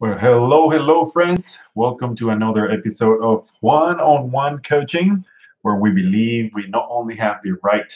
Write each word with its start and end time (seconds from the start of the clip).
Well, 0.00 0.18
hello, 0.18 0.70
hello, 0.70 1.04
friends. 1.04 1.56
Welcome 1.76 2.16
to 2.16 2.30
another 2.30 2.68
episode 2.68 3.22
of 3.22 3.48
One 3.60 4.00
on 4.00 4.32
One 4.32 4.60
Coaching, 4.60 5.24
where 5.62 5.76
we 5.76 5.92
believe 5.92 6.50
we 6.52 6.66
not 6.66 6.88
only 6.90 7.14
have 7.14 7.38
the 7.42 7.52
right 7.62 7.92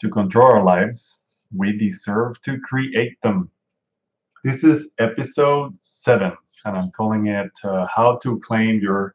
to 0.00 0.08
control 0.08 0.46
our 0.46 0.64
lives, 0.64 1.22
we 1.54 1.76
deserve 1.76 2.40
to 2.42 2.58
create 2.60 3.20
them. 3.20 3.50
This 4.42 4.64
is 4.64 4.94
episode 4.98 5.76
seven, 5.82 6.32
and 6.64 6.78
I'm 6.78 6.90
calling 6.92 7.26
it 7.26 7.52
uh, 7.62 7.86
How 7.94 8.16
to 8.22 8.38
Claim 8.40 8.80
Your 8.80 9.14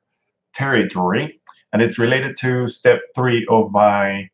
Territory. 0.54 1.42
And 1.74 1.82
it's 1.82 1.98
related 1.98 2.38
to 2.38 2.68
step 2.68 3.02
three 3.16 3.44
of 3.50 3.72
my 3.72 4.30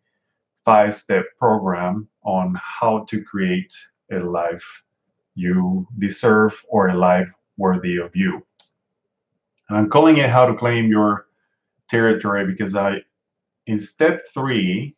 five 0.66 0.94
step 0.94 1.24
program 1.38 2.10
on 2.26 2.60
how 2.62 3.06
to 3.06 3.24
create 3.24 3.74
a 4.12 4.20
life 4.20 4.84
you 5.36 5.88
deserve 5.98 6.62
or 6.68 6.90
a 6.90 6.98
life 6.98 7.34
worthy 7.60 7.98
of 7.98 8.16
you. 8.16 8.42
And 9.68 9.78
I'm 9.78 9.90
calling 9.90 10.18
it 10.18 10.30
how 10.30 10.46
to 10.48 10.56
claim 10.56 10.90
your 10.90 11.28
territory 11.90 12.48
because 12.48 12.76
I, 12.76 12.96
in 13.68 13.78
step 13.78 14.22
three, 14.34 14.96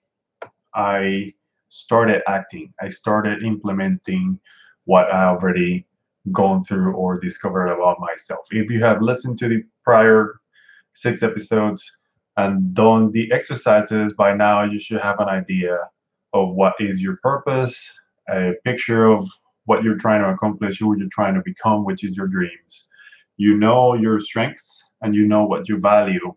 I 0.73 1.34
started 1.67 2.21
acting. 2.27 2.73
I 2.79 2.87
started 2.87 3.43
implementing 3.43 4.39
what 4.85 5.11
I 5.11 5.25
already 5.25 5.85
gone 6.31 6.63
through 6.63 6.93
or 6.93 7.20
discovered 7.20 7.67
about 7.67 7.99
myself. 7.99 8.47
If 8.51 8.70
you 8.71 8.84
have 8.84 9.01
listened 9.01 9.39
to 9.39 9.49
the 9.49 9.63
prior 9.84 10.39
six 10.93 11.23
episodes 11.23 11.99
and 12.37 12.73
done 12.73 13.12
the 13.12 13.31
exercises 13.31 14.13
by 14.13 14.34
now, 14.35 14.63
you 14.63 14.79
should 14.79 15.01
have 15.01 15.20
an 15.20 15.27
idea 15.27 15.77
of 16.34 16.53
what 16.53 16.73
is 16.79 17.01
your 17.01 17.17
purpose, 17.17 17.91
a 18.29 18.53
picture 18.63 19.07
of 19.07 19.27
what 19.65 19.83
you're 19.83 19.97
trying 19.97 20.21
to 20.21 20.29
accomplish, 20.29 20.79
who 20.79 20.97
you're 20.97 21.07
trying 21.11 21.35
to 21.35 21.41
become, 21.43 21.85
which 21.85 22.03
is 22.03 22.15
your 22.15 22.27
dreams. 22.27 22.89
You 23.38 23.57
know 23.57 23.93
your 23.93 24.20
strengths 24.20 24.84
and 25.01 25.15
you 25.15 25.27
know 25.27 25.45
what 25.45 25.70
you 25.70 25.79
value. 25.79 26.34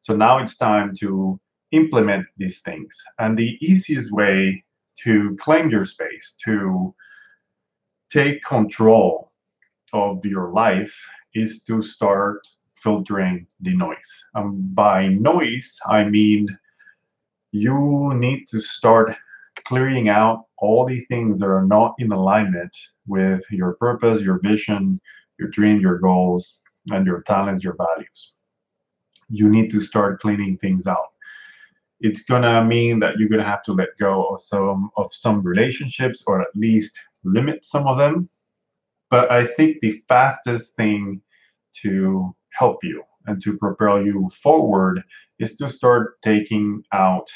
So 0.00 0.16
now 0.16 0.38
it's 0.38 0.56
time 0.56 0.92
to 1.00 1.38
implement 1.70 2.26
these 2.36 2.60
things. 2.60 3.02
And 3.18 3.38
the 3.38 3.56
easiest 3.60 4.12
way 4.12 4.64
to 5.02 5.36
claim 5.36 5.70
your 5.70 5.84
space, 5.84 6.34
to 6.44 6.94
take 8.10 8.42
control 8.44 9.32
of 9.92 10.24
your 10.26 10.52
life, 10.52 10.94
is 11.34 11.64
to 11.64 11.82
start 11.82 12.46
filtering 12.74 13.46
the 13.60 13.74
noise. 13.74 14.24
And 14.34 14.74
by 14.74 15.06
noise, 15.06 15.78
I 15.86 16.04
mean 16.04 16.48
you 17.52 18.12
need 18.14 18.48
to 18.48 18.60
start 18.60 19.14
clearing 19.64 20.08
out 20.08 20.44
all 20.58 20.84
the 20.84 21.00
things 21.00 21.40
that 21.40 21.48
are 21.48 21.64
not 21.64 21.94
in 21.98 22.12
alignment 22.12 22.76
with 23.06 23.44
your 23.50 23.74
purpose, 23.74 24.20
your 24.20 24.38
vision, 24.40 25.00
your 25.38 25.48
dream, 25.48 25.80
your 25.80 25.98
goals, 25.98 26.60
and 26.90 27.06
your 27.06 27.20
talents, 27.20 27.64
your 27.64 27.76
values. 27.76 28.34
You 29.28 29.48
need 29.48 29.70
to 29.70 29.80
start 29.80 30.20
cleaning 30.20 30.58
things 30.58 30.86
out. 30.86 31.12
It's 32.00 32.22
gonna 32.22 32.64
mean 32.64 32.98
that 33.00 33.18
you're 33.18 33.28
gonna 33.28 33.44
have 33.44 33.62
to 33.64 33.72
let 33.72 33.96
go 33.98 34.26
of 34.26 34.40
some 34.42 34.90
of 34.96 35.12
some 35.14 35.42
relationships 35.42 36.24
or 36.26 36.40
at 36.40 36.48
least 36.54 36.98
limit 37.24 37.64
some 37.64 37.86
of 37.86 37.98
them. 37.98 38.28
But 39.10 39.30
I 39.30 39.46
think 39.46 39.80
the 39.80 40.02
fastest 40.08 40.74
thing 40.74 41.20
to 41.82 42.34
help 42.50 42.82
you 42.82 43.02
and 43.26 43.42
to 43.42 43.56
propel 43.56 44.02
you 44.04 44.30
forward 44.42 45.02
is 45.38 45.56
to 45.56 45.68
start 45.68 46.20
taking 46.22 46.82
out 46.92 47.30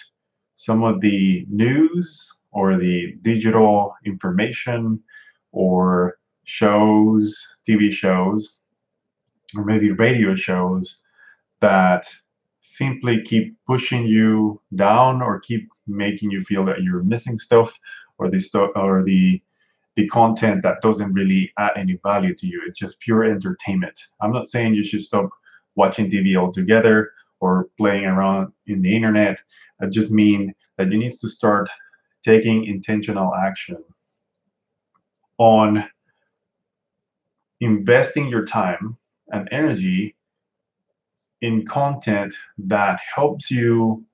some 0.56 0.82
of 0.82 1.00
the 1.00 1.46
news 1.48 2.32
or 2.50 2.78
the 2.78 3.14
digital 3.22 3.94
information 4.04 5.00
or 5.52 6.18
shows, 6.44 7.56
TV 7.68 7.92
shows, 7.92 8.58
or 9.54 9.64
maybe 9.64 9.92
radio 9.92 10.34
shows 10.34 11.02
that 11.60 12.06
simply 12.60 13.22
keep 13.22 13.56
pushing 13.66 14.06
you 14.06 14.60
down 14.74 15.22
or 15.22 15.38
keep 15.40 15.68
making 15.86 16.30
you 16.30 16.42
feel 16.42 16.64
that 16.64 16.82
you're 16.82 17.02
missing 17.02 17.38
stuff 17.38 17.78
or 18.18 18.28
the 18.28 18.38
stuff 18.38 18.70
or 18.74 19.04
the 19.04 19.40
the 19.94 20.06
content 20.08 20.62
that 20.62 20.80
doesn't 20.82 21.14
really 21.14 21.50
add 21.58 21.72
any 21.74 21.98
value 22.02 22.34
to 22.34 22.46
you. 22.46 22.62
It's 22.66 22.78
just 22.78 23.00
pure 23.00 23.24
entertainment. 23.24 23.98
I'm 24.20 24.32
not 24.32 24.46
saying 24.46 24.74
you 24.74 24.84
should 24.84 25.00
stop 25.00 25.30
watching 25.74 26.10
TV 26.10 26.36
altogether 26.36 27.12
or 27.40 27.68
playing 27.78 28.04
around 28.04 28.52
in 28.66 28.82
the 28.82 28.94
internet. 28.94 29.40
I 29.80 29.86
just 29.86 30.10
mean 30.10 30.54
that 30.78 30.90
you 30.90 30.98
need 30.98 31.12
to 31.12 31.28
start 31.28 31.68
taking 32.22 32.64
intentional 32.64 33.34
action 33.34 33.82
on 35.38 35.88
investing 37.60 38.28
your 38.28 38.44
time 38.44 38.96
and 39.28 39.48
energy 39.52 40.14
in 41.42 41.64
content 41.66 42.34
that 42.58 42.98
helps 43.14 43.50
you 43.50 44.04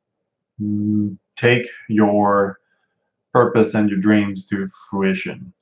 mm, 0.60 1.16
take 1.36 1.66
your 1.88 2.58
purpose 3.32 3.74
and 3.74 3.88
your 3.88 3.98
dreams 3.98 4.46
to 4.46 4.68
fruition. 4.90 5.52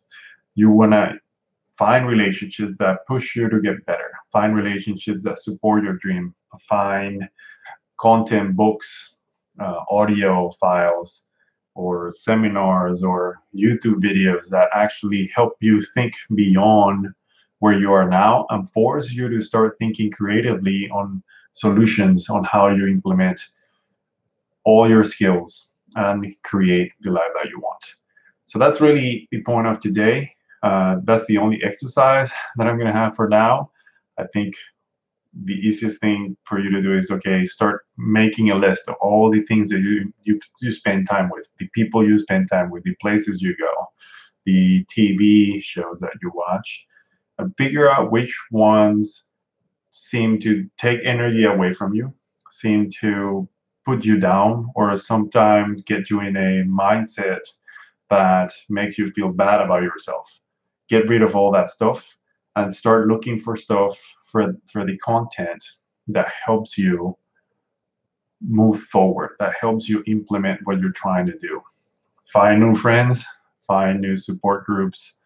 You 0.55 0.71
want 0.71 0.93
to 0.93 1.15
find 1.81 2.07
relationships 2.07 2.75
that 2.79 3.07
push 3.07 3.35
you 3.35 3.49
to 3.49 3.59
get 3.59 3.87
better, 3.87 4.11
find 4.31 4.55
relationships 4.55 5.25
that 5.25 5.39
support 5.39 5.83
your 5.83 5.95
dream, 5.95 6.35
find 6.61 7.27
content, 7.99 8.55
books, 8.55 9.17
uh, 9.59 9.81
audio 9.91 10.51
files, 10.61 11.29
or 11.75 12.13
seminars 12.13 13.03
or 13.03 13.39
YouTube 13.57 13.99
videos 14.09 14.51
that 14.51 14.69
actually 14.75 15.31
help 15.35 15.55
you 15.61 15.81
think 15.95 16.13
beyond 16.35 17.07
where 17.61 17.79
you 17.79 17.91
are 17.91 18.11
now 18.11 18.45
and 18.51 18.71
force 18.71 19.11
you 19.11 19.31
to 19.31 19.41
start 19.41 19.77
thinking 19.79 20.11
creatively 20.11 20.87
on 20.91 21.23
solutions 21.55 22.29
on 22.29 22.45
how 22.45 22.69
you 22.69 22.87
implement 22.89 23.41
all 24.65 24.87
your 24.87 25.05
skills 25.05 25.77
and 25.95 26.27
create 26.43 26.93
the 27.01 27.11
life 27.11 27.33
that 27.35 27.49
you 27.49 27.59
want. 27.59 27.85
So 28.45 28.59
that's 28.59 28.83
really 28.83 29.27
the 29.31 29.43
point 29.45 29.67
of 29.67 29.81
today. 29.81 30.31
Uh, 30.63 30.97
that's 31.05 31.27
the 31.27 31.39
only 31.39 31.63
exercise 31.65 32.31
that 32.57 32.67
I'm 32.67 32.77
going 32.77 32.93
to 32.93 32.99
have 32.99 33.15
for 33.15 33.29
now. 33.29 33.71
I 34.19 34.25
think 34.33 34.55
the 35.45 35.55
easiest 35.55 36.01
thing 36.01 36.37
for 36.45 36.59
you 36.59 36.71
to 36.71 36.83
do 36.83 36.97
is 36.97 37.11
okay 37.11 37.47
start 37.47 37.87
making 37.97 38.51
a 38.51 38.55
list 38.55 38.89
of 38.89 38.97
all 39.01 39.31
the 39.31 39.41
things 39.41 39.69
that 39.69 39.79
you 39.79 40.13
you, 40.25 40.41
you 40.61 40.73
spend 40.73 41.09
time 41.09 41.31
with 41.31 41.49
the 41.59 41.69
people 41.73 42.05
you 42.05 42.19
spend 42.19 42.49
time 42.51 42.71
with 42.71 42.83
the 42.83 42.95
places 43.01 43.41
you 43.41 43.55
go 43.57 43.87
the 44.45 44.85
tv 44.87 45.63
shows 45.63 46.01
that 46.01 46.13
you 46.21 46.33
watch 46.35 46.87
and 47.39 47.55
figure 47.57 47.89
out 47.89 48.11
which 48.11 48.37
ones 48.51 49.29
seem 49.91 50.39
to 50.39 50.69
take 50.77 50.99
energy 51.05 51.45
away 51.45 51.73
from 51.73 51.95
you 51.95 52.13
seem 52.51 52.91
to 52.91 53.49
put 53.87 54.05
you 54.05 54.19
down 54.19 54.69
or 54.75 54.97
sometimes 54.97 55.83
get 55.83 56.11
you 56.11 56.21
in 56.21 56.37
a 56.37 56.65
mindset 56.67 57.41
that 58.09 58.53
makes 58.69 58.99
you 58.99 59.11
feel 59.13 59.29
bad 59.29 59.61
about 59.61 59.83
yourself 59.83 60.41
get 60.91 61.09
rid 61.09 61.23
of 61.23 61.37
all 61.37 61.53
that 61.53 61.69
stuff 61.69 62.17
and 62.57 62.75
start 62.75 63.07
looking 63.07 63.39
for 63.39 63.57
stuff 63.57 63.99
for 64.31 64.55
for 64.71 64.85
the 64.85 64.99
content 64.99 65.65
that 66.09 66.29
helps 66.45 66.77
you 66.77 67.17
move 68.43 68.81
forward 68.83 69.37
that 69.39 69.55
helps 69.59 69.89
you 69.89 70.03
implement 70.07 70.61
what 70.65 70.81
you're 70.81 70.93
trying 70.93 71.27
to 71.27 71.39
do. 71.39 71.63
Find 72.33 72.61
new 72.61 72.75
friends 72.75 73.25
find 73.67 74.01
new 74.01 74.17
support 74.17 74.67
groups 74.67 75.19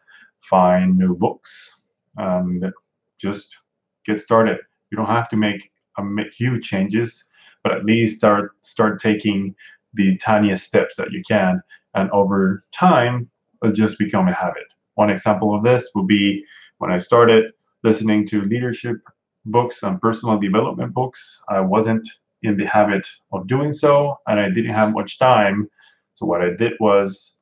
find 0.42 0.98
new 0.98 1.16
books 1.16 1.80
and 2.19 2.70
just 3.19 3.56
get 4.04 4.20
started. 4.20 4.58
You 4.91 4.98
don't 4.98 5.06
have 5.06 5.30
to 5.30 5.36
make 5.36 5.72
um, 5.97 6.19
a 6.19 6.24
huge 6.24 6.69
changes 6.69 7.24
but 7.62 7.72
at 7.72 7.86
least 7.86 8.19
start 8.19 8.53
start 8.60 9.00
taking 9.00 9.54
the 9.94 10.16
tiniest 10.19 10.66
steps 10.66 10.97
that 10.97 11.12
you 11.12 11.22
can 11.26 11.62
and 11.94 12.10
over 12.10 12.60
time 12.72 13.30
it'll 13.62 13.74
just 13.74 13.98
become 13.98 14.28
a 14.28 14.34
habit 14.34 14.64
one 14.94 15.10
example 15.10 15.55
of 15.55 15.62
this 15.62 15.91
would 15.94 16.06
be 16.06 16.44
when 16.78 16.91
I 16.91 16.98
started 16.98 17.53
listening 17.83 18.27
to 18.28 18.42
leadership 18.42 18.97
books 19.47 19.83
and 19.83 20.01
personal 20.01 20.39
development 20.39 20.95
books, 20.95 21.42
I 21.48 21.60
wasn't 21.60 22.09
in 22.42 22.57
the 22.57 22.66
habit 22.66 23.07
of 23.33 23.47
doing 23.47 23.72
so, 23.72 24.18
and 24.27 24.41
I 24.41 24.48
didn't 24.48 24.74
have 24.74 24.92
much 24.92 25.18
time. 25.18 25.68
So 26.15 26.27
what 26.27 26.42
I 26.42 26.51
did 26.57 26.72
was 26.80 27.39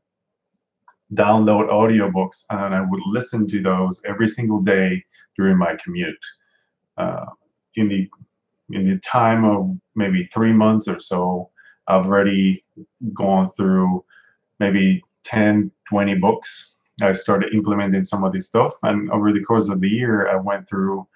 download 1.15 1.71
audiobooks, 1.71 2.45
and 2.51 2.75
I 2.75 2.81
would 2.81 3.01
listen 3.07 3.47
to 3.49 3.63
those 3.63 4.01
every 4.07 4.29
single 4.29 4.61
day 4.61 5.05
during 5.37 5.59
my 5.59 5.77
commute. 5.83 6.25
Uh, 6.97 7.27
in 7.77 7.89
the 7.89 8.09
in 8.71 8.89
the 8.89 8.99
time 8.99 9.45
of 9.45 9.77
maybe 9.95 10.25
three 10.25 10.53
months 10.53 10.89
or 10.89 10.99
so, 11.01 11.51
I've 11.89 12.07
already 12.07 12.63
gone 13.13 13.49
through 13.49 14.05
maybe 14.61 15.03
10, 15.25 15.71
20 15.89 16.15
books 16.17 16.72
I 17.01 17.13
started 17.13 17.55
implementing 17.55 18.05
some 18.05 18.25
of 18.25 18.33
this 18.33 18.47
stuff. 18.47 18.75
And 18.83 19.11
over 19.11 19.33
the 19.33 19.43
course 19.43 19.69
of 19.69 19.81
the 19.81 19.89
year, 19.89 20.29
I 20.29 20.37
went 20.37 20.69
through 20.69 21.07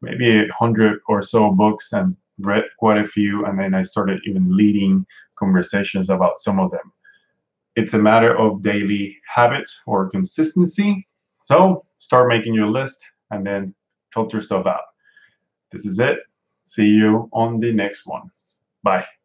maybe 0.00 0.40
a 0.40 0.52
hundred 0.52 1.00
or 1.08 1.22
so 1.22 1.50
books 1.50 1.92
and 1.92 2.16
read 2.38 2.64
quite 2.78 2.98
a 2.98 3.06
few. 3.06 3.44
And 3.44 3.58
then 3.58 3.74
I 3.74 3.82
started 3.82 4.20
even 4.24 4.56
leading 4.56 5.04
conversations 5.36 6.10
about 6.10 6.38
some 6.38 6.58
of 6.58 6.70
them. 6.70 6.92
It's 7.76 7.94
a 7.94 7.98
matter 7.98 8.36
of 8.36 8.62
daily 8.62 9.16
habit 9.26 9.70
or 9.86 10.10
consistency. 10.10 11.06
So 11.42 11.84
start 11.98 12.28
making 12.28 12.54
your 12.54 12.68
list 12.68 13.04
and 13.30 13.46
then 13.46 13.74
filter 14.12 14.40
stuff 14.40 14.66
out. 14.66 14.80
This 15.70 15.84
is 15.84 15.98
it. 16.00 16.18
See 16.64 16.86
you 16.86 17.28
on 17.32 17.58
the 17.58 17.72
next 17.72 18.06
one. 18.06 18.30
Bye. 18.82 19.17